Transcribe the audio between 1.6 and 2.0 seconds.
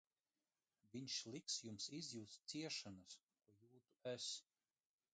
jums